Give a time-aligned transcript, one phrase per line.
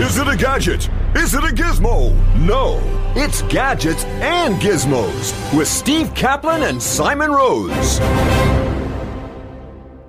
[0.00, 0.88] Is it a gadget?
[1.14, 2.16] Is it a gizmo?
[2.38, 2.80] No,
[3.14, 8.00] it's gadgets and gizmos with Steve Kaplan and Simon Rose.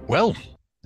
[0.07, 0.33] Well,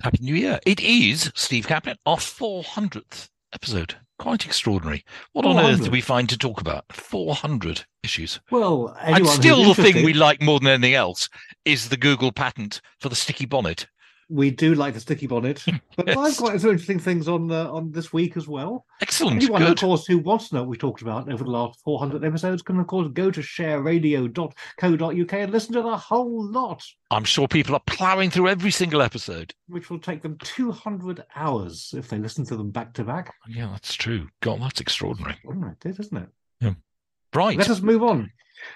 [0.02, 0.58] Happy New Year.
[0.66, 3.94] It is, Steve Kaplan, our 400th episode.
[4.18, 5.04] Quite extraordinary.
[5.34, 6.84] What on earth do we find to talk about?
[6.92, 8.40] 400 issues.
[8.50, 11.28] Well, and still the thing we like more than anything else
[11.64, 13.86] is the Google patent for the sticky bonnet
[14.28, 15.64] we do like the sticky bonnet,
[15.96, 16.16] but yes.
[16.16, 18.86] I've got some interesting things on uh, on this week as well.
[19.00, 19.36] Excellent.
[19.42, 19.72] Anyone, Good.
[19.72, 22.62] of course, who wants to know what we talked about over the last 400 episodes
[22.62, 26.82] can, of course, go to shareradio.co.uk and listen to the whole lot.
[27.10, 31.94] I'm sure people are ploughing through every single episode, which will take them 200 hours
[31.96, 33.34] if they listen to them back to back.
[33.48, 34.28] Yeah, that's true.
[34.40, 35.36] God, that's extraordinary.
[35.44, 36.28] It is, isn't it?
[37.34, 37.58] Right.
[37.58, 38.30] Let us move on.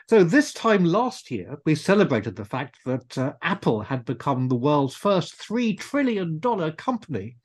[0.09, 4.57] So, this time last year, we celebrated the fact that uh, Apple had become the
[4.57, 7.37] world's first $3 trillion company.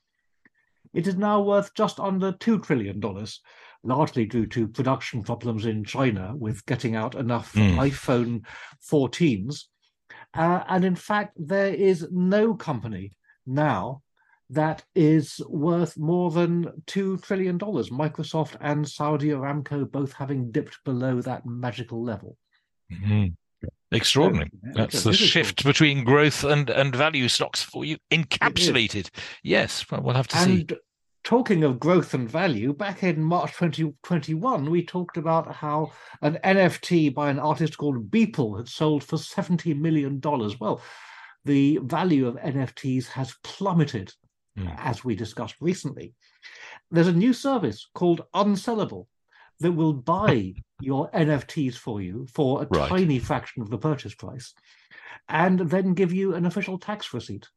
[0.94, 3.02] It is now worth just under $2 trillion,
[3.84, 7.76] largely due to production problems in China with getting out enough mm.
[7.78, 8.46] iPhone
[8.90, 9.64] 14s.
[10.34, 14.02] Uh, and in fact, there is no company now
[14.50, 17.58] that is worth more than $2 trillion.
[17.58, 22.38] Microsoft and Saudi Aramco both having dipped below that magical level.
[22.92, 23.34] Mm-hmm.
[23.92, 24.52] Extraordinary.
[24.74, 29.10] That's the shift between growth and, and value stocks for you encapsulated.
[29.42, 30.52] Yes, well, we'll have to see.
[30.52, 30.78] and see.
[31.24, 37.16] Talking of growth and value, back in March 2021, we talked about how an NFT
[37.16, 40.22] by an artist called Beeple had sold for $70 million.
[40.60, 40.84] Well,
[41.44, 44.14] the value of NFTs has plummeted
[44.58, 44.76] mm.
[44.80, 46.14] as we discussed recently.
[46.92, 49.08] There's a new service called Unsellable
[49.60, 52.90] that will buy your NFTs for you for a right.
[52.90, 54.54] tiny fraction of the purchase price
[55.30, 57.48] and then give you an official tax receipt.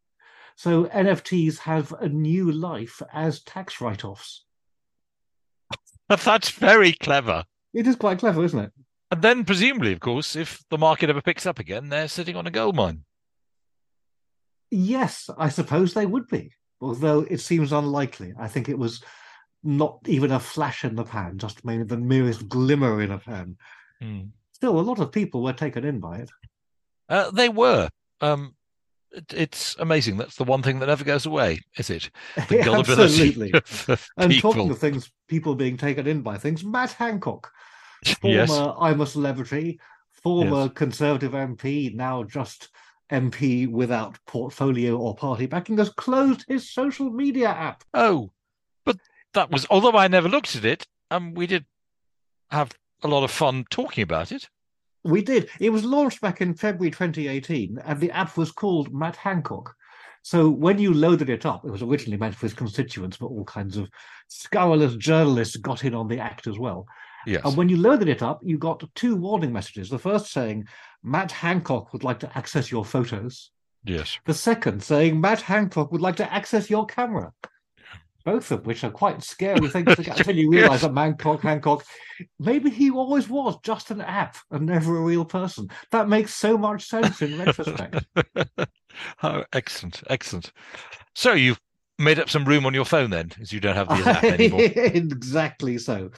[0.56, 4.44] So NFTs have a new life as tax write offs.
[6.08, 7.44] That's very clever.
[7.74, 8.72] It is quite clever, isn't it?
[9.10, 12.46] And then, presumably, of course, if the market ever picks up again, they're sitting on
[12.46, 13.04] a gold mine.
[14.70, 18.34] Yes, I suppose they would be although it seems unlikely.
[18.38, 19.02] I think it was
[19.62, 23.56] not even a flash in the pan, just maybe the merest glimmer in a pan.
[24.02, 24.30] Mm.
[24.52, 26.30] Still, a lot of people were taken in by it.
[27.08, 27.88] Uh, they were.
[28.20, 28.54] Um,
[29.10, 30.16] it, it's amazing.
[30.16, 32.10] That's the one thing that never goes away, is it?
[32.48, 33.52] The Absolutely.
[34.16, 37.50] and talking of things, people being taken in by things, Matt Hancock,
[38.20, 38.50] former yes.
[38.50, 39.80] I'm a Celebrity,
[40.12, 40.72] former yes.
[40.74, 42.68] Conservative MP, now just
[43.10, 47.84] MP without portfolio or party backing has closed his social media app.
[47.94, 48.30] Oh,
[48.84, 48.98] but
[49.34, 51.64] that was, although I never looked at it, um, we did
[52.50, 54.48] have a lot of fun talking about it.
[55.04, 55.48] We did.
[55.60, 59.74] It was launched back in February 2018, and the app was called Matt Hancock.
[60.22, 63.44] So when you loaded it up, it was originally meant for his constituents, but all
[63.44, 63.88] kinds of
[64.26, 66.86] scurrilous journalists got in on the act as well.
[67.26, 67.42] Yes.
[67.44, 69.90] And when you loaded it up, you got two warning messages.
[69.90, 70.66] The first saying,
[71.02, 73.50] Matt Hancock would like to access your photos.
[73.84, 74.18] Yes.
[74.26, 77.32] The second saying, Matt Hancock would like to access your camera.
[78.24, 80.90] Both of which are quite scary things to get until you realize yes.
[80.90, 81.84] that Hancock, Hancock,
[82.38, 85.70] maybe he always was just an app and never a real person.
[85.92, 88.04] That makes so much sense in retrospect.
[89.22, 90.52] oh, excellent, excellent.
[91.14, 91.60] So you've
[91.98, 94.60] made up some room on your phone then, as you don't have the app anymore.
[94.74, 96.10] exactly so.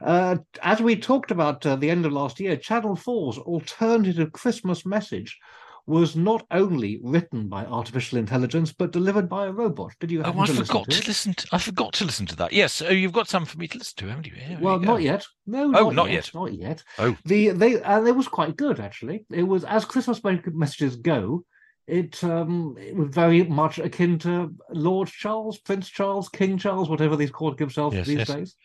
[0.00, 4.86] Uh, as we talked about uh, the end of last year, Channel 4's alternative Christmas
[4.86, 5.38] message
[5.86, 9.92] was not only written by artificial intelligence but delivered by a robot.
[10.00, 10.22] Did you?
[10.22, 11.34] Oh, I forgot to, to listen.
[11.34, 12.52] To, I forgot to listen to that.
[12.52, 14.34] Yes, oh, you've got some for me to listen to, haven't you?
[14.34, 15.24] Here well, you not yet.
[15.46, 16.26] No, oh, not, not yet.
[16.26, 16.34] yet.
[16.34, 16.82] Not yet.
[16.98, 19.24] Oh, the they and it was quite good actually.
[19.30, 21.44] It was as Christmas messages go
[21.86, 27.16] it, um, it was very much akin to Lord Charles, Prince Charles, King Charles, whatever
[27.16, 28.28] he's called himself yes, these yes.
[28.28, 28.56] days.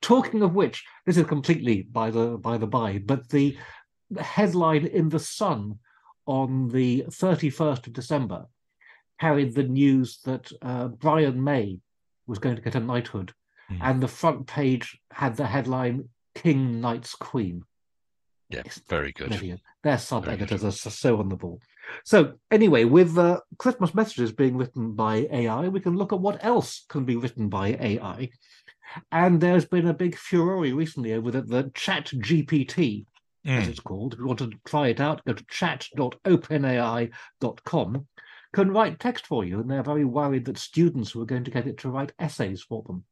[0.00, 3.58] Talking of which, this is completely by the by the by, but the
[4.18, 5.78] headline in the Sun
[6.26, 8.46] on the 31st of December
[9.20, 11.80] carried the news that uh, Brian May
[12.26, 13.34] was going to get a knighthood,
[13.70, 13.78] mm.
[13.82, 17.64] and the front page had the headline "King Knights Queen."
[18.48, 19.28] Yes, very good.
[19.28, 19.60] Brilliant.
[19.82, 21.60] Their sub editors are so on the ball.
[22.04, 26.44] So, anyway, with uh, Christmas messages being written by AI, we can look at what
[26.44, 28.30] else can be written by AI.
[29.10, 33.06] And there's been a big furore recently over the, the Chat GPT,
[33.46, 33.60] mm.
[33.60, 34.14] as it's called.
[34.14, 38.06] If you want to try it out, go to chat.openai.com.
[38.52, 41.66] Can write text for you, and they're very worried that students were going to get
[41.66, 43.04] it to write essays for them.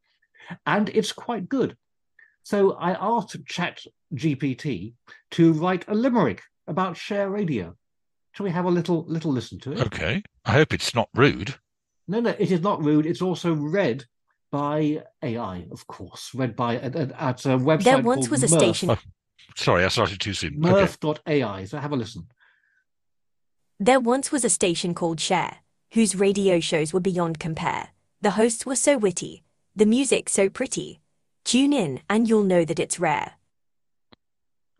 [0.66, 1.76] And it's quite good.
[2.44, 3.84] So I asked Chat
[4.14, 4.94] GPT
[5.32, 7.76] to write a limerick about share radio.
[8.32, 9.80] Shall we have a little little listen to it?
[9.80, 10.22] Okay.
[10.44, 11.54] I hope it's not rude.
[12.08, 13.06] No, no, it is not rude.
[13.06, 14.04] It's also read
[14.50, 17.84] by AI, of course, read by at, at a website.
[17.84, 18.58] There once was a Murf.
[18.58, 18.90] station.
[18.90, 18.98] Oh,
[19.56, 20.60] sorry, I started too soon.
[20.60, 21.54] Murf.ai.
[21.56, 21.66] Okay.
[21.66, 22.26] So have a listen.
[23.78, 25.58] There once was a station called Share,
[25.92, 27.88] whose radio shows were beyond compare.
[28.20, 29.42] The hosts were so witty,
[29.74, 31.00] the music so pretty.
[31.44, 33.32] Tune in, and you'll know that it's rare.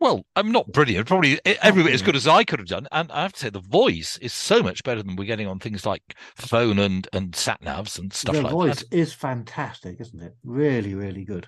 [0.03, 2.89] Well, I'm not brilliant, probably every bit as good as I could have done.
[2.91, 5.59] And I have to say, the voice is so much better than we're getting on
[5.59, 8.49] things like phone and, and sat navs and stuff like that.
[8.49, 8.93] the like voice that.
[8.93, 10.35] is fantastic, isn't it?
[10.43, 11.47] Really, really good.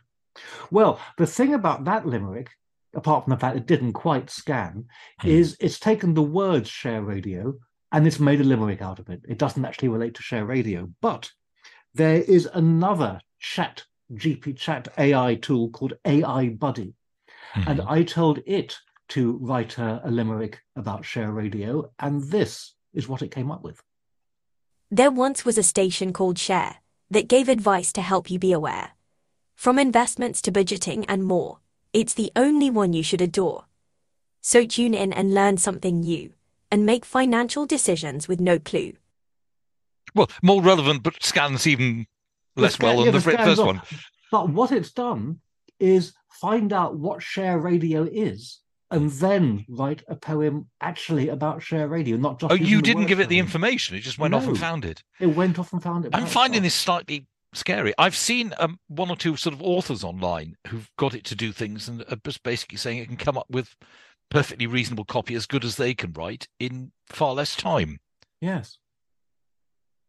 [0.71, 2.49] Well, the thing about that limerick,
[2.95, 4.85] apart from the fact it didn't quite scan,
[5.19, 5.27] hmm.
[5.27, 7.55] is it's taken the words share radio
[7.91, 9.19] and it's made a limerick out of it.
[9.27, 11.29] It doesn't actually relate to share radio, but
[11.93, 16.93] there is another chat GP chat AI tool called AI Buddy
[17.55, 17.69] Mm-hmm.
[17.69, 18.77] And I told it
[19.09, 23.63] to write a, a limerick about share radio, and this is what it came up
[23.63, 23.81] with.
[24.91, 26.77] There once was a station called Share
[27.09, 28.91] that gave advice to help you be aware.
[29.55, 31.59] From investments to budgeting and more,
[31.93, 33.65] it's the only one you should adore.
[34.41, 36.33] So tune in and learn something new
[36.71, 38.93] and make financial decisions with no clue.
[40.13, 42.07] Well, more relevant, but scans even
[42.55, 43.65] less well than the, the first off.
[43.65, 43.81] one.
[44.31, 45.39] But what it's done
[45.79, 48.59] is find out what share radio is
[48.91, 52.51] and then write a poem actually about share radio, not just.
[52.51, 55.03] Oh, you didn't give it the information; it just went no, off and found it.
[55.19, 56.11] It went off and found it.
[56.13, 57.93] I'm finding this slightly scary.
[57.97, 61.51] I've seen um, one or two sort of authors online who've got it to do
[61.51, 63.75] things and are just basically saying it can come up with
[64.29, 67.99] perfectly reasonable copy as good as they can write in far less time.
[68.39, 68.77] Yes,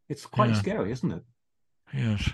[0.08, 0.61] it's quite yeah.
[0.61, 1.22] scary, isn't it?
[1.94, 2.31] Yes.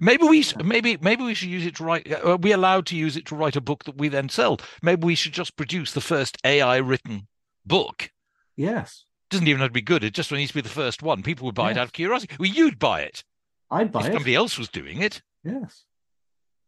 [0.00, 2.10] Maybe we maybe maybe we should use it to write.
[2.10, 4.60] Uh, are we allowed to use it to write a book that we then sell?
[4.82, 7.26] Maybe we should just produce the first AI written
[7.66, 8.12] book.
[8.56, 10.04] Yes, doesn't even have to be good.
[10.04, 11.22] It just needs to be the first one.
[11.22, 11.76] People would buy yes.
[11.76, 12.36] it out of curiosity.
[12.38, 13.24] Well, you'd buy it.
[13.70, 14.02] I'd buy it.
[14.02, 14.14] if it.
[14.14, 15.22] Somebody else was doing it.
[15.42, 15.84] Yes.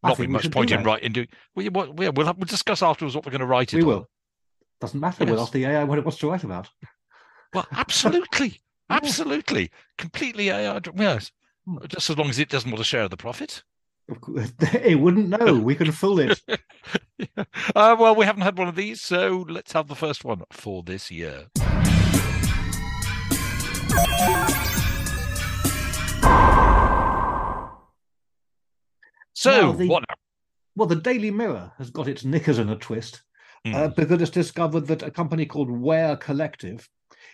[0.02, 1.12] Not with much point in writing.
[1.12, 1.28] Doing.
[1.54, 3.76] Well, we'll, we'll, we'll discuss afterwards what we're going to write it.
[3.76, 3.88] We on.
[3.88, 4.08] will.
[4.80, 5.24] Doesn't matter.
[5.24, 5.30] Yes.
[5.30, 6.68] We'll ask the AI what it wants to write about.
[7.54, 8.60] Well, absolutely,
[8.90, 10.80] absolutely, completely AI.
[10.96, 11.30] Yes,
[11.88, 13.62] just as long as it doesn't want to share the profit.
[14.74, 15.54] It wouldn't know.
[15.62, 16.40] We could fool it.
[16.48, 16.56] yeah.
[17.76, 20.82] uh, well, we haven't had one of these, so let's have the first one for
[20.82, 21.46] this year.
[29.34, 30.14] So, the, what now?
[30.76, 33.22] Well, the Daily Mirror has got its knickers in a twist
[33.66, 33.74] mm.
[33.74, 36.88] uh, because it's discovered that a company called Ware Collective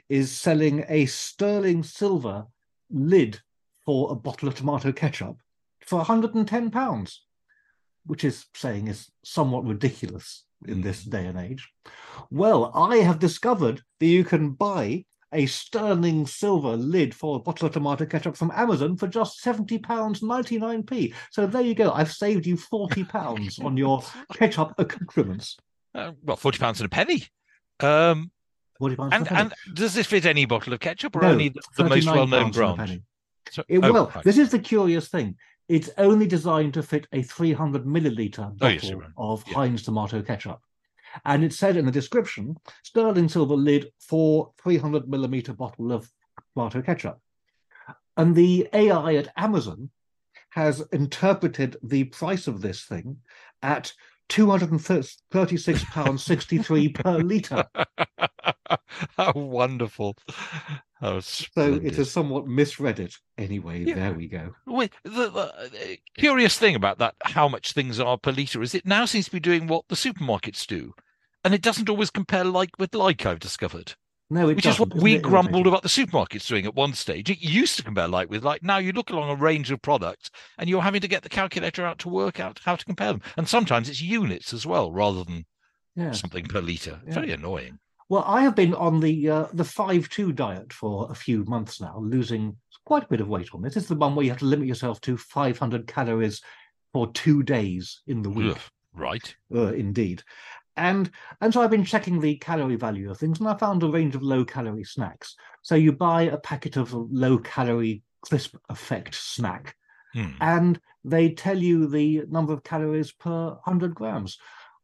[0.09, 2.47] is selling a sterling silver
[2.91, 3.41] lid
[3.89, 5.39] for a bottle of tomato ketchup
[5.81, 7.25] for 110 pounds,
[8.05, 11.73] which is saying is somewhat ridiculous in this day and age.
[12.31, 17.67] Well, I have discovered that you can buy a sterling silver lid for a bottle
[17.67, 21.15] of tomato ketchup from Amazon for just £70 99p.
[21.31, 21.91] So there you go.
[21.91, 24.03] I've saved you £40 on your
[24.35, 25.57] ketchup accoutrements.
[25.95, 27.25] Uh, well, £40 and a penny.
[27.81, 28.33] Um,
[28.81, 31.63] 40 pounds and, and, does this fit any bottle of ketchup or no, only the,
[31.79, 33.03] the most well known brand?
[33.51, 34.25] So, it, oh, well, right.
[34.25, 35.37] this is the curious thing.
[35.69, 39.11] It's only designed to fit a 300 milliliter bottle oh, yes, right.
[39.17, 39.55] of yeah.
[39.55, 40.61] Heinz tomato ketchup.
[41.25, 46.11] And it said in the description, sterling silver lid for 300 millimeter bottle of
[46.55, 47.21] tomato ketchup.
[48.17, 49.91] And the AI at Amazon
[50.51, 53.19] has interpreted the price of this thing
[53.63, 53.93] at
[54.29, 57.65] 236 pounds 63 per litre.
[59.17, 60.17] How wonderful.
[61.01, 63.15] How so it has somewhat misread it.
[63.37, 63.95] Anyway, yeah.
[63.95, 64.55] there we go.
[64.67, 65.69] Wait, the, the, uh,
[66.17, 69.31] curious thing about that, how much things are per litre, is it now seems to
[69.31, 70.93] be doing what the supermarkets do.
[71.45, 73.95] And it doesn't always compare like with like, I've discovered.
[74.31, 77.31] No, which is what we grumbled about the supermarkets doing at one stage.
[77.31, 78.63] It used to compare like with like.
[78.63, 81.87] Now you look along a range of products, and you're having to get the calculator
[81.87, 83.23] out to work out how to compare them.
[83.39, 85.47] And sometimes it's units as well, rather than
[85.97, 86.13] yeah.
[86.13, 87.01] something per liter.
[87.07, 87.15] Yeah.
[87.15, 87.79] Very annoying.
[88.09, 91.81] Well, I have been on the uh, the five two diet for a few months
[91.81, 93.75] now, losing quite a bit of weight on this.
[93.75, 96.41] This is the one where you have to limit yourself to 500 calories
[96.95, 98.57] for two days in the week.
[98.57, 98.61] Ugh,
[98.95, 99.37] right.
[99.55, 100.23] Uh, indeed.
[100.77, 101.11] And
[101.41, 104.15] and so I've been checking the calorie value of things, and I found a range
[104.15, 105.35] of low calorie snacks.
[105.63, 109.77] So you buy a packet of low calorie crisp effect snack,
[110.15, 110.31] Hmm.
[110.41, 114.39] and they tell you the number of calories per 100 grams.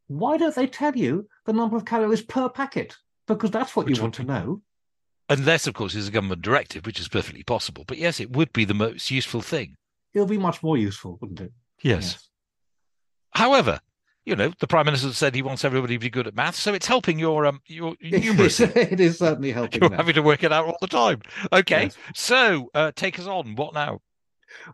[0.09, 2.97] Why don't they tell you the number of calories per packet?
[3.27, 4.63] Because that's what Which you want to know.
[5.31, 7.85] Unless, of course, it's a government directive, which is perfectly possible.
[7.87, 9.77] But yes, it would be the most useful thing.
[10.13, 11.53] It'll be much more useful, wouldn't it?
[11.83, 12.29] Yes.
[13.31, 13.81] However,
[14.27, 16.73] you know, the prime minister said he wants everybody to be good at maths, so
[16.75, 18.23] it's helping your um your Yes.
[18.25, 18.77] numeracy.
[18.93, 19.81] it is certainly helping.
[19.81, 19.97] You're that.
[19.97, 21.21] having to work it out all the time.
[21.53, 21.97] Okay, Yes.
[22.15, 23.55] so uh, take us on.
[23.57, 24.01] What now?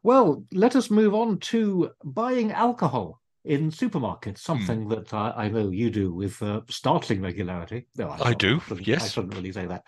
[0.03, 5.71] Well, let us move on to buying alcohol in supermarkets, something that I, I know
[5.71, 7.87] you do with uh, startling regularity.
[7.97, 9.05] No, I do, shouldn't- yes.
[9.05, 9.85] I shouldn't really say that.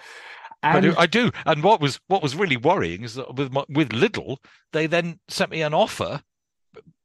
[0.65, 1.33] I do, I do.
[1.45, 4.37] And what was what was really worrying is that with my, with Lidl,
[4.73, 6.23] they then sent me an offer,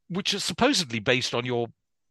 [0.09, 1.67] which is supposedly based on your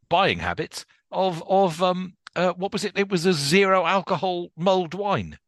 [0.08, 2.98] buying habits of of um uh, what was it?
[2.98, 5.38] It was a zero alcohol mulled wine.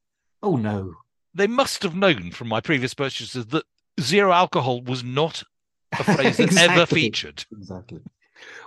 [0.42, 0.94] oh no,
[1.34, 3.64] They must have known from my previous purchases that
[4.00, 5.42] zero alcohol was not
[5.92, 7.44] a phrase that ever featured.
[7.52, 8.00] exactly.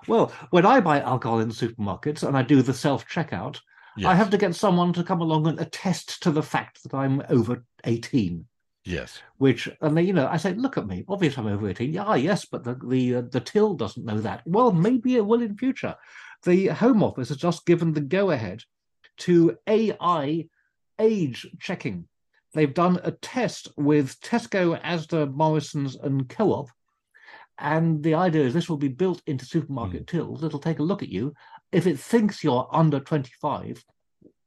[0.08, 3.60] Well, when I buy alcohol in supermarkets and I do the self checkout,
[4.04, 7.22] I have to get someone to come along and attest to the fact that I'm
[7.30, 8.46] over 18.
[8.86, 9.20] yes.
[9.38, 11.04] Which and they, you know, I say, look at me.
[11.08, 11.94] Obviously, I'm over 18.
[11.94, 14.44] Yeah, yes, but the the uh, the till doesn't know that.
[14.46, 15.96] Well, maybe it will in future.
[16.44, 18.64] The Home Office has just given the go ahead
[19.18, 20.48] to AI
[20.98, 22.08] age checking.
[22.54, 26.70] They've done a test with Tesco, Asda, Morrison's, and Co-op,
[27.62, 30.18] and the idea is this will be built into supermarket hmm.
[30.18, 30.44] tills.
[30.44, 31.34] It'll take a look at you.
[31.72, 33.84] If it thinks you're under 25,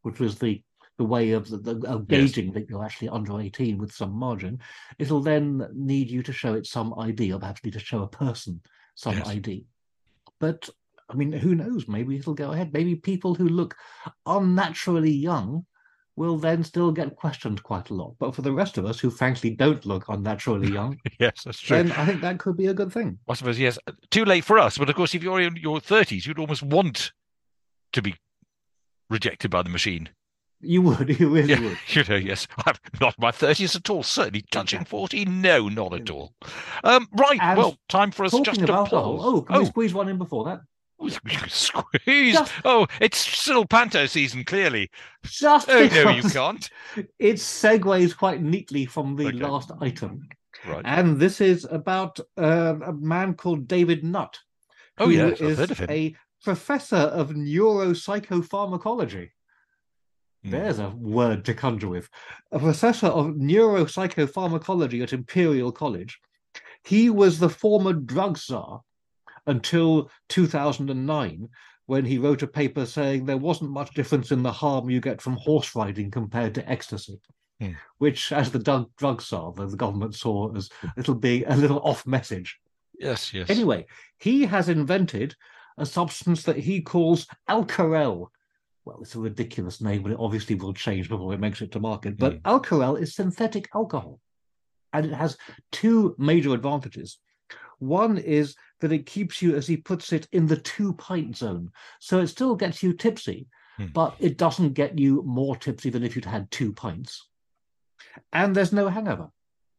[0.03, 0.63] which was the
[0.97, 2.21] the way of, the, the, of Yes.
[2.21, 4.61] gauging that you're actually under 18 with some margin,
[5.01, 8.09] it'll then need you to show it some ID, or perhaps need to show a
[8.09, 8.61] person
[8.95, 9.27] some Yes.
[9.27, 9.67] ID.
[10.39, 10.69] But
[11.09, 11.89] I mean, who knows?
[11.89, 12.73] Maybe it'll go ahead.
[12.73, 13.75] Maybe people who look
[14.25, 15.67] unnaturally young
[16.17, 18.15] will then still get questioned quite a lot.
[18.21, 21.77] But for the rest of us who frankly don't look unnaturally young, Yes, that's true.
[21.77, 23.19] then I think that could be a good thing.
[23.29, 23.79] I suppose yes.
[24.11, 27.13] Too late for us, but of course, if you're in your thirties, you'd almost want
[27.93, 28.15] to be
[29.11, 30.09] rejected by the machine.
[30.61, 31.79] You would, you really Yeah, would.
[31.89, 32.47] you know, yes.
[32.65, 34.03] I'm not in my thirties at all.
[34.03, 35.25] Certainly touching forty.
[35.25, 36.33] No, not at all.
[36.85, 37.39] Um, right.
[37.43, 39.25] And well, time for us just to alcohol, pause.
[39.27, 40.61] oh, can we squeeze one in before that?
[41.49, 42.35] squeeze.
[42.35, 44.45] Just- Oh, it's still panto season.
[44.45, 44.91] Clearly.
[45.25, 46.71] Just Oh no, you can't.
[47.19, 49.39] it segues quite neatly from the Okay.
[49.39, 50.29] last item.
[50.67, 50.83] Right.
[50.85, 54.39] And this is about uh, a man called David Nutt.
[54.99, 55.91] Oh, who yes, I've is heard of him.
[55.91, 59.31] a professor of neuropsychopharmacology.
[60.45, 60.51] Hmm.
[60.51, 62.09] There's a word to conjure with.
[62.53, 66.19] A professor of neuropsychopharmacology at Imperial College.
[66.85, 68.83] He was the former drug czar
[69.47, 71.49] until 2009,
[71.87, 75.21] when he wrote a paper saying there wasn't much difference in the harm you get
[75.21, 77.21] from horse riding compared to ecstasy.
[77.61, 77.73] Hmm.
[77.99, 82.07] Which, as the drug, drug czar, the, government saw as it'll be a little off
[82.07, 82.59] message.
[82.99, 83.51] Yes, yes.
[83.51, 83.87] Anyway,
[84.19, 85.35] he has invented
[85.79, 88.29] a substance that he calls Alcarelle.
[88.85, 91.81] Well, it's a ridiculous name, but it obviously will change before it makes it to
[91.81, 92.19] market.
[92.19, 94.21] But Alcarelle is synthetic alcohol,
[94.93, 95.37] and it has
[95.73, 97.19] two major advantages.
[97.79, 101.71] One is that it keeps you, as he puts it, in the two pint zone.
[102.01, 103.87] So it still gets you tipsy, Hmm.
[103.93, 107.29] but it doesn't get you more tipsy than if you'd had two pints.
[108.33, 109.31] And there's no hangover,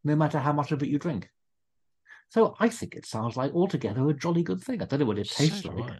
[0.03, 1.29] no matter how much of it you drink.
[2.29, 4.81] So I think it sounds like altogether a jolly good thing.
[4.81, 5.91] I don't know what it tastes So like.
[5.91, 5.99] I.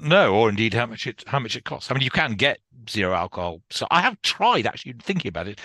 [0.00, 1.90] No, or indeed how much it how much it costs.
[1.90, 3.60] I mean, you can get zero alcohol.
[3.70, 5.60] So I have tried actually thinking about it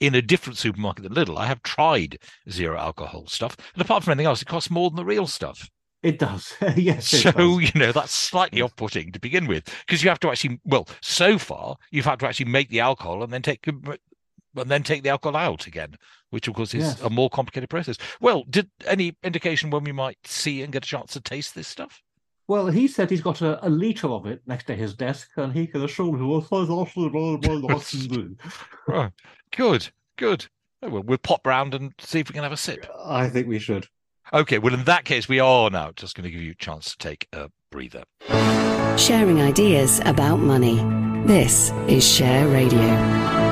[0.00, 1.38] in a different supermarket than Lidl.
[1.38, 2.18] I have tried
[2.50, 5.68] zero alcohol stuff, and apart from anything else, it costs more than the real stuff.
[6.02, 6.54] It does.
[6.76, 7.12] yes.
[7.12, 7.60] It So does.
[7.74, 10.58] you know that's slightly off-putting to begin with, because you have to actually.
[10.64, 13.98] Well, so far you've had to actually make the alcohol and then take and
[14.54, 15.94] then take the alcohol out again,
[16.30, 17.00] which of course is Yes.
[17.02, 17.96] a more complicated process.
[18.20, 21.68] Well, did any indication when we might see and get a chance to taste this
[21.68, 22.02] stuff?
[22.48, 25.52] Well, he said he's got a, a litre of it next to his desk, and
[25.52, 26.40] he can assure me, blah."
[28.86, 29.12] Right.
[29.56, 30.46] Good, good.
[30.82, 32.86] Oh, well, we'll pop round and see if we can have a sip.
[33.04, 33.86] I think we should.
[34.32, 36.92] Okay, well, in that case, we are now just going to give you a chance
[36.92, 38.04] to take a breather.
[38.96, 40.76] Sharing ideas about money.
[41.26, 43.51] This is Share Radio.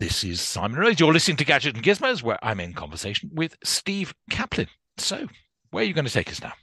[0.00, 0.98] This is Simon Rose.
[0.98, 4.68] You're listening to Gadget and Gizmos, where I'm in conversation with Steve Kaplan.
[4.96, 5.26] So,
[5.72, 6.54] where are you going to take us now?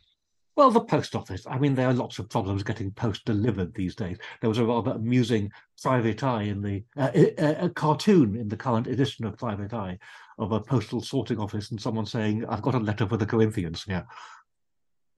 [0.55, 1.45] Well, the post office.
[1.45, 4.17] I mean, there are lots of problems getting post delivered these days.
[4.41, 5.51] There was a rather amusing
[5.83, 9.99] Private Eye in the uh, a, a cartoon in the current edition of Private Eye
[10.39, 13.85] of a postal sorting office, and someone saying, "I've got a letter for the Corinthians."
[13.87, 14.01] Yeah.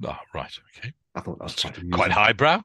[0.05, 0.51] Oh, right.
[0.77, 0.91] Okay.
[1.15, 1.91] I thought that was quite amusing.
[1.91, 2.63] Quite highbrow.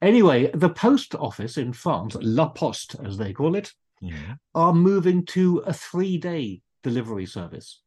[0.00, 4.34] Anyway, the post office in France, La Poste as they call it, Yeah.
[4.54, 7.80] are moving to a three-day delivery service.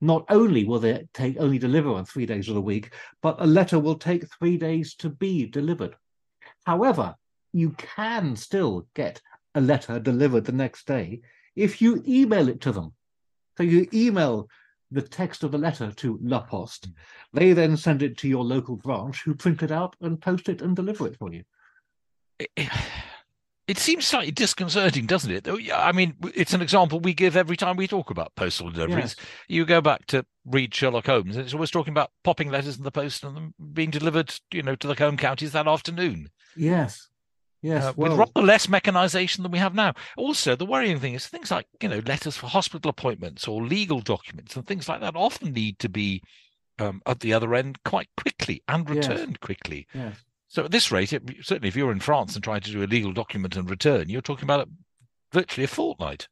[0.00, 2.92] Not only will they take only deliver on three days of the week,
[3.22, 5.96] but a letter will take three days to be delivered.
[6.66, 7.14] However,
[7.52, 9.20] you can still get
[9.54, 11.20] a letter delivered the next day
[11.56, 12.92] if you email it to them.
[13.56, 14.48] So you email
[14.90, 16.88] the text of the letter to La Poste.
[16.88, 17.38] Mm-hmm.
[17.38, 20.62] They then send it to your local branch, who print it out and post it
[20.62, 21.44] and deliver it for you.
[23.70, 25.48] It, seems slightly disconcerting, doesn't it?
[25.72, 29.16] I mean, it's an example we give every time we talk about postal deliveries.
[29.16, 29.26] Yes.
[29.48, 32.84] You go back to read Sherlock Holmes, and it's always talking about popping letters in
[32.84, 36.30] the post and them being delivered, you know, to the home counties that afternoon.
[36.56, 37.08] Yes.
[37.62, 37.84] Yes.
[37.84, 39.92] uh, well, with rather less mechanization than we have now.
[40.16, 44.00] Also, the worrying thing is things like you know letters for hospital appointments or legal
[44.00, 46.22] documents and things like that often need to be
[46.78, 49.08] um, at the other end quite quickly and Yes.
[49.08, 49.86] returned quickly.
[49.94, 50.16] yes.
[50.50, 52.84] So at this rate, it, certainly if you're in France and trying to do a
[52.84, 54.68] legal document and return, you're talking about
[55.32, 56.26] virtually a fortnight.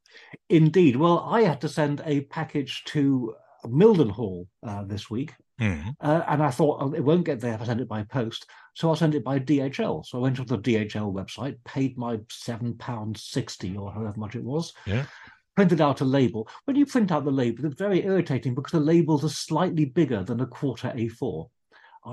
[0.49, 0.97] Indeed.
[0.97, 3.35] Well, I had to send a package to
[3.65, 5.95] Mildenhall uh, this week, Mhm.
[6.01, 8.47] uh, and I thought oh, it won't get there if I send it by post,
[8.75, 10.05] so I'll send it by DHL.
[10.05, 14.35] So I went to the DHL website, paid my seven pounds sixty or however much
[14.35, 14.73] it was.
[14.85, 15.07] Yeah.
[15.55, 16.49] Printed out a label.
[16.65, 20.25] When you print out the label, it's very irritating because the labels are slightly bigger
[20.25, 21.49] than a quarter A4.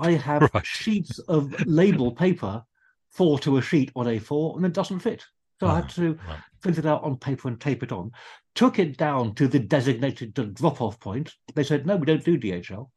[0.00, 0.66] I have Right.
[0.66, 2.62] sheets of label paper,
[3.10, 5.24] four to a sheet on A4, and it doesn't fit.
[5.60, 6.38] So I had to right.
[6.60, 8.10] print it out on paper and tape it on.
[8.54, 11.32] Took it down to the designated drop-off point.
[11.54, 12.90] They said, no, we don't do DHL.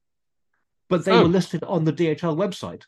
[0.90, 1.24] But they Oh.
[1.24, 2.84] were listed on the DHL website.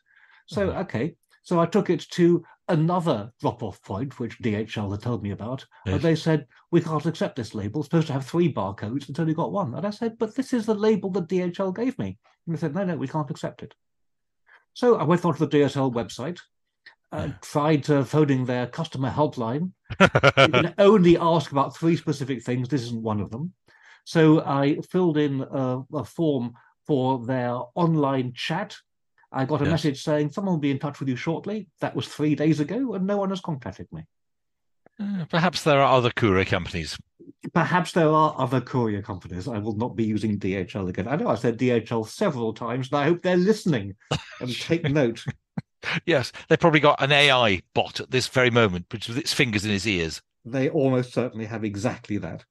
[0.46, 0.76] So, Mhm.
[0.82, 1.16] okay.
[1.42, 5.64] So I took it to another drop-off point, which DHL had told me about.
[5.86, 7.80] And they said, we can't accept this label.
[7.80, 9.08] It's supposed to have three barcodes.
[9.08, 9.74] It's only got one.
[9.74, 12.18] And I said, but this is the label that DHL gave me.
[12.46, 13.74] And they said, no, no, we can't accept it.
[14.74, 16.40] So I went onto the DHL website,
[17.12, 19.72] uh, tried uh, phoning their customer helpline.
[20.00, 22.68] you can only ask about three specific things.
[22.68, 23.52] This isn't one of them.
[24.04, 26.54] So I filled in a, a form
[26.86, 28.76] for their online chat.
[29.30, 29.70] I got a Yes.
[29.72, 31.68] message saying someone will be in touch with you shortly.
[31.80, 34.04] That was three days ago, and no one has contacted me.
[35.00, 36.98] Uh, Perhaps there are other courier companies.
[37.52, 39.48] Perhaps there are other courier companies.
[39.48, 41.08] I will not be using DHL again.
[41.08, 43.94] I know I said DHL several times, and I hope they're listening
[44.40, 45.24] and take note.
[46.06, 49.64] Yes, they've probably got an AI bot at this very moment, which with its fingers
[49.64, 50.22] in his ears.
[50.44, 52.44] They almost certainly have exactly that.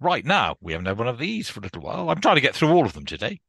[0.00, 2.10] Right now, we haven't had one of these for a little while.
[2.10, 3.40] I'm trying to get through all of them today.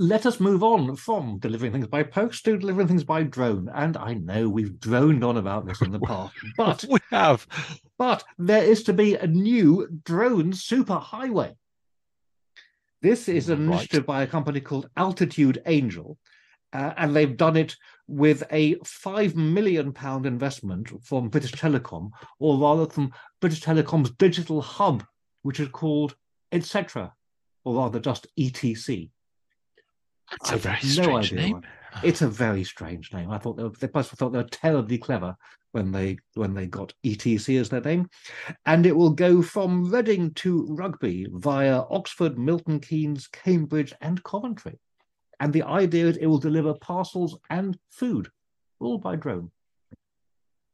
[0.00, 3.68] Let us move on from delivering things by post to delivering things by drone.
[3.74, 7.46] And I know we've droned on about this in the past, but we have.
[7.98, 11.54] but there is to be a new drone superhighway.
[13.02, 13.74] This is an Right.
[13.74, 16.18] initiative by a company called Altitude Angel,
[16.72, 22.58] uh, and they've done it with a five million pound investment from British Telecom, or
[22.58, 25.04] rather from British Telecom's digital hub,
[25.42, 26.16] which is called
[26.52, 27.12] etc.,
[27.64, 29.10] or rather just ETC.
[30.32, 31.52] It's a I've very no strange idea name.
[31.54, 31.64] what-
[32.04, 33.30] It's a very strange name.
[33.30, 35.34] I thought they, were, they thought they were terribly clever
[35.72, 38.08] when they when they got ETC as their name,
[38.66, 44.78] and it will go from Reading to Rugby via Oxford, Milton Keynes, Cambridge, and Coventry.
[45.40, 48.28] And the idea is it will deliver parcels and food,
[48.78, 49.50] all by drone.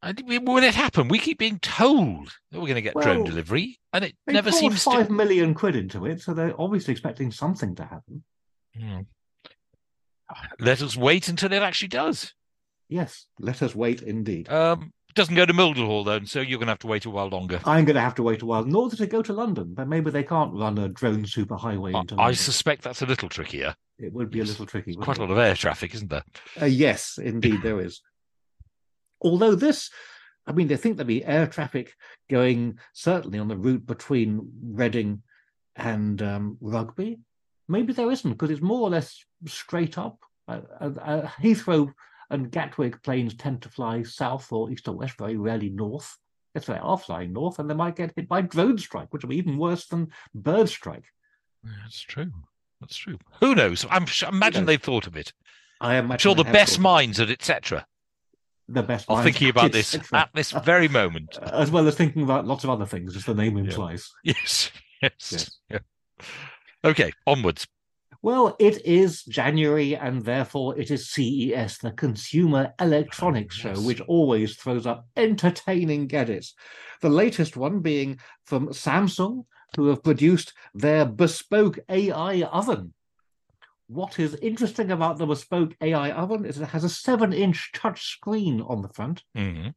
[0.02, 3.78] And when it happened, we keep being told that we're going to get drone delivery,
[3.92, 5.12] and it never seems five to.
[5.12, 8.22] million quid into it, so they're obviously expecting something to happen.
[8.78, 9.00] Hmm.
[10.58, 12.34] Let us wait until it actually does.
[12.88, 14.48] Yes, let us wait indeed.
[14.48, 17.10] Um, doesn't go to Mildenhall though, and so you're going to have to wait a
[17.10, 17.60] while longer.
[17.64, 20.10] I'm going to have to wait a while nor to go to London, but maybe
[20.10, 22.34] they can't run a drone superhighway I, into I London.
[22.34, 23.74] suspect that's a little trickier.
[23.98, 24.94] It would be a little tricky.
[24.94, 26.22] Quite a lot of air traffic, isn't there?
[26.60, 28.02] Uh, yes, indeed, there is.
[29.22, 29.90] Although this,
[30.46, 31.94] I mean, they think there'll be air traffic
[32.28, 35.22] going certainly on the route between Reading
[35.74, 37.18] and um, Rugby.
[37.68, 40.18] Maybe there isn't because it's more or less straight up.
[40.48, 41.92] Uh, uh, uh, Heathrow
[42.30, 46.16] and Gatwick planes tend to fly south or east or west, very rarely north.
[46.54, 49.28] If they are flying north, and they might get hit by drone strike, which will
[49.28, 51.04] be even worse than bird strike.
[51.62, 52.32] That's true.
[52.80, 53.18] That's true.
[53.40, 53.84] Who knows?
[53.90, 54.66] I'm sure, imagine knows?
[54.66, 55.34] they've thought of it.
[55.82, 57.86] I am sure the best minds at etc.
[58.68, 61.38] the best are thinking about this at this very moment.
[61.42, 63.64] as well as thinking about lots of other things, as the name Yeah.
[63.64, 64.10] implies.
[64.24, 64.70] Yes.
[65.02, 65.28] Yes.
[65.30, 65.50] Yes.
[65.68, 65.78] Yeah.
[66.86, 67.12] Okay.
[67.26, 67.66] Onwards.
[68.22, 73.78] Well, it is January, and therefore it is CES, the Consumer Electronics Oh, yes.
[73.78, 76.54] Show, which always throws up entertaining gadgets.
[77.02, 79.44] The latest one being from Samsung,
[79.76, 82.94] who have produced their bespoke AI oven.
[83.88, 88.06] What is interesting about the bespoke AI oven is it has a seven inch touch
[88.06, 89.74] screen on the front, Mhm.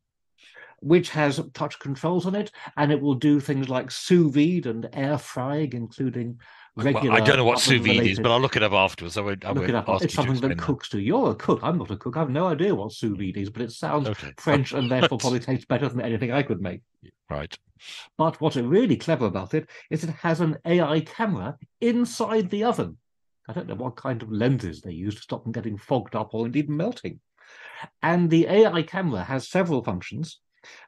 [0.79, 4.89] which has touch controls on it, and it will do things like sous vide and
[4.93, 6.39] air frying, including
[6.83, 7.11] Well.
[7.11, 9.17] I don't know what sous vide is, but I'll look it up afterwards.
[9.17, 9.45] I won't.
[9.45, 9.89] I Look won't it up.
[9.89, 10.99] ask It's something that cooks do.
[10.99, 11.59] You're a cook.
[11.63, 12.17] I'm not a cook.
[12.17, 14.33] I have no idea what sous vide is, but it sounds Okay.
[14.37, 16.81] French and therefore probably tastes better than anything I could make.
[17.29, 17.55] Right.
[18.17, 22.97] But what's really clever about it is it has an AI camera inside the oven.
[23.47, 26.33] I don't know what kind of lenses they use to stop them getting fogged up
[26.33, 27.19] or indeed melting.
[28.03, 30.39] And the AI camera has several functions,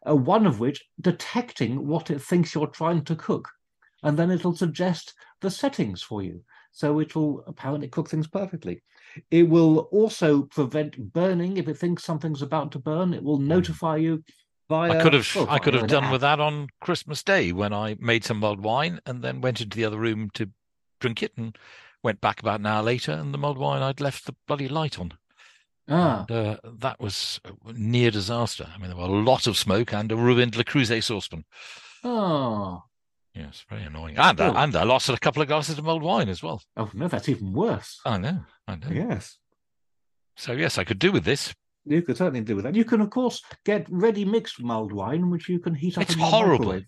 [0.08, 3.49] uh, one of which detecting what it thinks you're trying to cook.
[4.03, 6.43] And then it'll suggest the settings for you.
[6.71, 8.81] So it will apparently cook things perfectly.
[9.29, 13.13] It will also prevent burning if it thinks something's about to burn.
[13.13, 14.23] It will notify you
[14.69, 14.97] via.
[14.99, 16.11] I could have I could have done app.
[16.13, 19.75] with that on Christmas Day when I made some mulled wine and then went into
[19.77, 20.49] the other room to
[20.99, 21.57] drink it and
[22.03, 24.97] went back about an hour later and the mulled wine I'd left the bloody light
[24.97, 25.13] on.
[25.89, 28.67] Ah, And, uh, that was near disaster.
[28.73, 31.43] I mean, there were a lot of smoke and a ruined Le Creuset saucepan.
[32.03, 32.83] oh,
[33.34, 34.17] Yes, very annoying.
[34.17, 34.54] And Oh.
[34.56, 36.62] and I lost a couple of glasses of mulled wine as well.
[36.78, 38.00] oh no, that's even worse.
[38.06, 38.89] I know, I know.
[38.89, 39.38] Yes.
[40.36, 41.54] So yes, I could do with this.
[41.86, 42.76] You could certainly do with that.
[42.76, 46.13] You can, of course, get ready mixed mulled wine, which you can heat up It's
[46.15, 46.65] horrible.
[46.65, 46.86] microwave.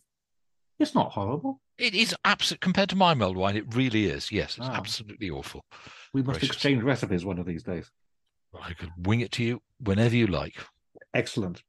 [0.79, 1.61] It's not horrible.
[1.77, 3.55] It is absolute compared to my mulled wine.
[3.57, 4.31] It really is.
[4.31, 4.73] Yes, it's Ah.
[4.75, 5.65] absolutely awful.
[6.13, 6.55] We must Gracious.
[6.55, 7.89] exchange recipes one of these days.
[8.59, 10.55] I could wing it to you whenever you like.
[11.13, 11.63] Excellent.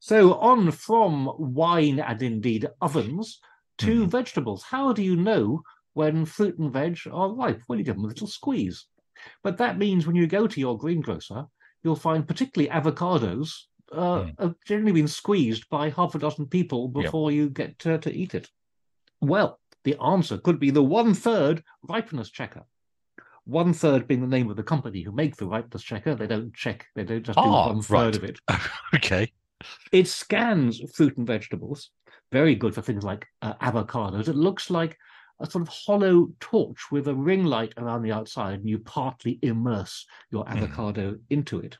[0.00, 3.38] So on from wine and indeed ovens
[3.78, 4.10] to Mhm.
[4.10, 4.62] vegetables.
[4.64, 5.62] How do you know
[5.94, 7.62] when fruit and veg are ripe?
[7.68, 8.86] Well, you give them a little squeeze.
[9.42, 11.46] But that means when you go to your greengrocer,
[11.82, 13.50] you'll find particularly avocados
[13.92, 14.40] uh, Mm.
[14.40, 17.04] have generally been squeezed by half a dozen people Yep.
[17.04, 18.48] before you get to, to eat it.
[19.20, 22.64] Well, the answer could be the one third ripeness checker.
[23.44, 26.14] One third being the name of the company who make the ripeness checker.
[26.14, 28.16] They don't check, they don't just do Ah, one third right.
[28.16, 28.40] of it.
[28.94, 29.30] okay.
[29.92, 31.90] It scans fruit and vegetables,
[32.32, 34.26] very good for things like uh, avocados.
[34.28, 34.98] It looks like
[35.40, 39.38] a sort of hollow torch with a ring light around the outside, and you partly
[39.42, 40.56] immerse your Hmm.
[40.56, 41.76] avocado into it.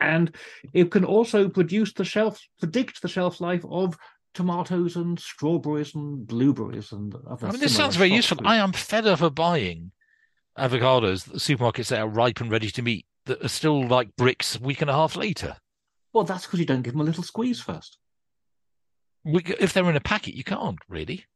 [0.00, 0.34] And
[0.72, 3.98] it can also produce the shelf, predict the shelf life of
[4.32, 7.48] tomatoes and strawberries and blueberries and other.
[7.48, 8.38] I mean, this sounds very useful.
[8.38, 8.46] fruit.
[8.48, 9.92] I am fed up of buying
[10.58, 14.60] avocados supermarkets that are ripe and ready to eat that are still like bricks a
[14.60, 15.56] week and a half later.
[16.12, 17.98] Well, that's because you don't give them a little squeeze first.
[19.24, 21.26] We, if they're in a packet, you can't really.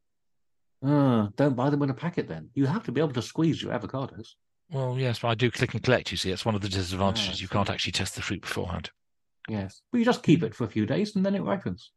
[0.84, 2.50] Uh, don't buy them in a packet then.
[2.54, 4.30] You have to be able to squeeze your avocados.
[4.70, 6.10] Well, yes, but I do click and collect.
[6.10, 7.28] You see, it's one of the disadvantages.
[7.28, 8.90] Ah, I you can't actually test the fruit beforehand.
[9.48, 9.82] Yes.
[9.90, 11.90] But you just keep it for a few days and then it ripens.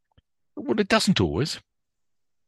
[0.55, 1.59] Well, it doesn't always.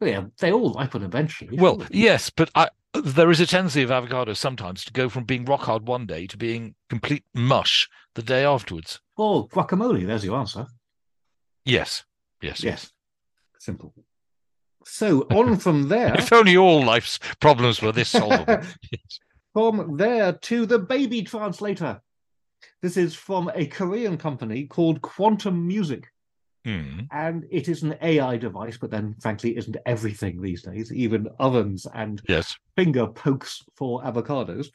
[0.01, 1.57] Yeah, they all ripen eventually.
[1.57, 5.45] Well, yes, but I, there is a tendency of avocados sometimes to go from being
[5.45, 9.01] rock hard one day to being complete mush the day afterwards.
[9.17, 10.67] Oh, guacamole, there's your answer.
[11.65, 12.05] Yes,
[12.41, 12.91] yes, Yes.
[13.59, 13.93] Simple.
[14.85, 18.61] So on from there, If only all life's problems were this solvable.
[19.53, 22.01] From there to the baby translator.
[22.81, 26.07] This is from a Korean company called Quantum Music.
[26.65, 26.99] Hmm.
[27.11, 31.87] And it is an AI device, but then frankly isn't everything these days, even ovens
[31.93, 32.57] and Yes.
[32.75, 34.67] finger pokes for avocados.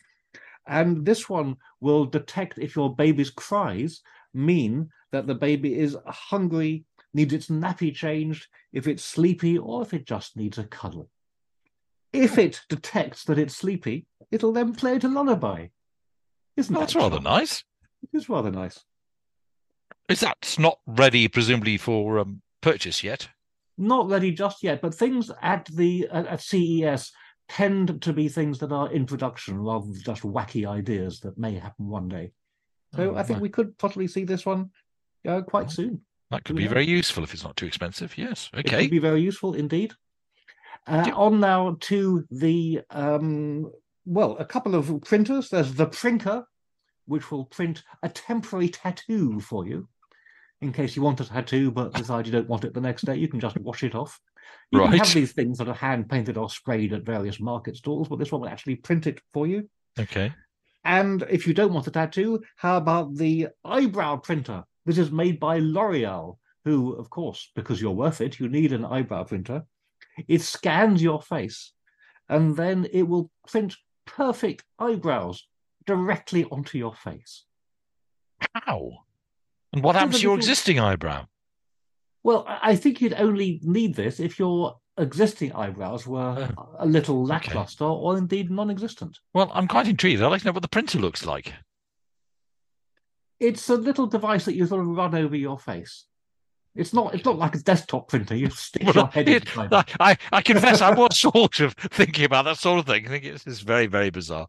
[0.67, 4.03] And this one will detect if your baby's cries
[4.35, 9.95] mean that the baby is hungry, needs its nappy changed, if it's sleepy, or if
[9.95, 11.09] it just needs a cuddle.
[12.13, 15.69] If it detects that it's sleepy, it'll then play it a lullaby.
[16.57, 17.65] Isn't Well, that rather nice.
[18.03, 18.85] It is rather nice.
[20.09, 23.29] Is that not ready, presumably, for um, purchase yet?
[23.79, 27.11] Not ready just yet, but things at the at, at CES
[27.49, 31.55] tend to be things that are in production rather than just wacky ideas that may
[31.55, 32.33] happen one day.
[32.95, 34.71] So Oh, I think we could possibly see this one
[35.27, 36.01] uh, quite Oh, soon.
[36.35, 38.19] That could Who be very useful if it's not too expensive.
[38.19, 38.51] Yes.
[38.55, 38.79] Okay.
[38.79, 39.93] It could be very useful indeed.
[40.87, 41.15] Uh, Yeah.
[41.15, 43.71] On now to the um,
[44.05, 45.49] well, a couple of printers.
[45.49, 46.45] There's the printer,
[47.07, 49.89] which will print a temporary tattoo for you.
[50.61, 53.17] in case you want a tattoo but decide you don't want it the next day.
[53.17, 54.19] You can just wash it off.
[54.71, 54.91] You Right.
[54.91, 58.19] can have these things that are hand painted or sprayed at various market stalls, but
[58.19, 59.69] this one will actually print it for you.
[59.99, 60.33] Okay.
[60.83, 64.65] And if you don't want a tattoo, how about the eyebrow printer?
[64.87, 68.85] This is made by L'Oreal, who, of course, because you're worth it, you need an
[68.85, 69.65] eyebrow printer.
[70.29, 71.73] It scans your face
[72.29, 75.47] and then it will print perfect eyebrows
[75.87, 77.45] directly onto your face.
[78.55, 78.91] How?
[79.73, 81.27] And what happens to your existing eyebrow?
[82.23, 87.25] Well, I think you'd only need this if your existing eyebrows were uh, a little
[87.25, 89.19] lackluster or indeed non existent.
[89.35, 90.23] Well, I'm quite intrigued.
[90.23, 91.53] I'd like to know what the printer looks like.
[93.45, 96.05] It's a little device that you sort of run over your face.
[96.75, 97.15] It's not.
[97.15, 98.35] It's not like a desktop printer.
[98.35, 99.47] You stick your head it-.
[100.01, 103.07] I, I confess I was sort of thinking about that sort of thing.
[103.07, 104.49] I think it's, it's very, very bizarre.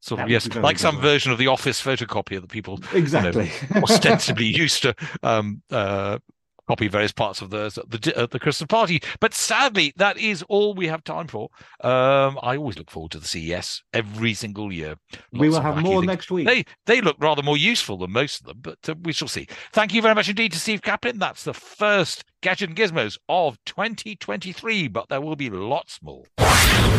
[0.00, 1.12] Sort of, yes, like some bizarre.
[1.12, 3.50] version of the office photocopier that people Exactly.
[3.82, 6.18] ostensibly used to um, uh,
[6.66, 9.02] copy various parts of the the, uh, the Christmas party.
[9.20, 11.48] But sadly, that is all we have time for.
[11.80, 14.96] Um, I always look forward to the CES every single year.
[15.32, 16.06] we will have more things.
[16.06, 16.46] next week.
[16.46, 19.46] They they look rather more useful than most of them, but uh, we shall see.
[19.72, 21.18] Thank you very much indeed to Steve Kaplan.
[21.18, 26.24] That's the first Gadget and Gizmos of 2023, but there will be lots more.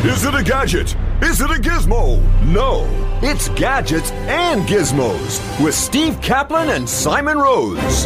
[0.03, 0.95] Is it a gadget?
[1.21, 2.21] Is it a gizmo?
[2.45, 2.87] No,
[3.21, 8.05] it's gadgets and gizmos with Steve Kaplan and Simon Rose.